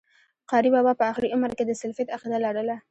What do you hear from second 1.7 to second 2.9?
سلفيت عقيده لرله